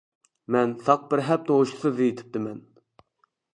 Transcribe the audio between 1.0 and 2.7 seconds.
بىر ھەپتە ھوشسىز يېتىپتىمەن.